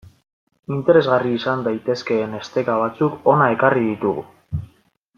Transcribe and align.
Interesgarri 0.77 1.33
izan 1.41 1.61
daitezkeen 1.69 2.33
esteka 2.39 2.79
batzuk 2.85 3.23
hona 3.33 3.51
ekarri 3.59 3.87
ditugu. 3.93 4.29